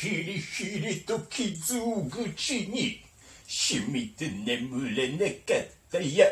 [0.00, 1.74] ひりひりと傷
[2.08, 3.02] 口に
[3.48, 6.24] 染みて眠れなかったよ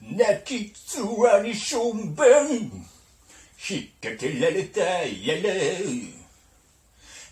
[0.00, 2.60] 泣きつわにしょんべん。
[3.68, 5.50] 引っ掛けられたやら。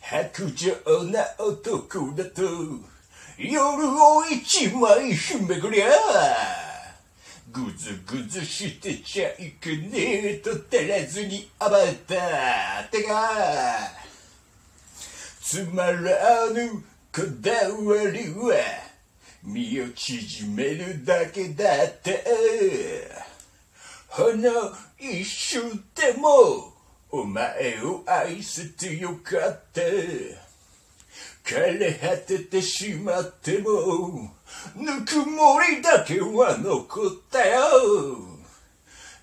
[0.00, 2.42] 白状な男だと。
[3.38, 5.86] 夜を一枚ひめぐりゃ。
[7.52, 12.84] ぐずぐずしてちゃいけねえと照らずに暴れた。
[12.90, 13.99] 手が
[15.50, 18.54] つまらぬこだわりは
[19.42, 22.22] 身を縮めるだけだって。
[24.06, 24.48] ほの
[24.96, 26.72] 一瞬でも
[27.10, 29.80] お前を愛せてよかった。
[31.44, 34.30] 枯れ果ててしまっても
[34.76, 37.60] ぬくもりだけは残ったよ。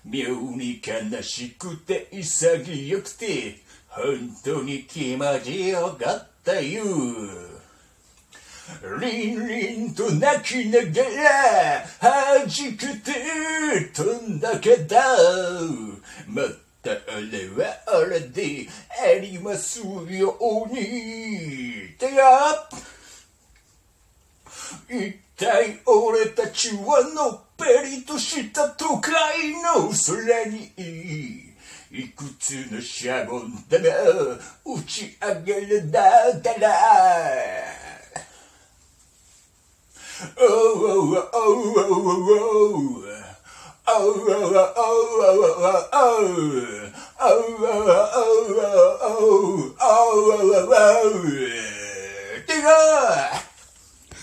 [0.04, 6.84] 妙に悲しくて潔くて本当に気持ちよかったよ
[9.00, 14.96] リンリンと泣きながら弾けて飛んだけど。
[16.26, 16.42] ま
[16.82, 16.94] たあ
[17.32, 21.94] れはあれでありますように。
[21.98, 22.68] てや
[24.88, 29.14] 一体俺たちはのっぺりとした都会
[29.52, 30.72] の空に
[31.90, 33.84] いくつのシャボン玉
[34.78, 36.00] 打ち上げるだ
[36.36, 36.68] ったら
[40.20, 43.08] Oh, oh, oh, oh, oh, oh.
[52.46, 53.47] てか